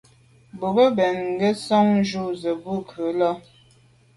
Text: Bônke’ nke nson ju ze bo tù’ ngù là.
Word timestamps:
Bônke’ 0.59 1.07
nke 1.35 1.49
nson 1.53 1.87
ju 2.07 2.23
ze 2.39 2.51
bo 2.61 2.73
tù’ 2.89 3.01
ngù 3.03 3.07
là. 3.19 3.31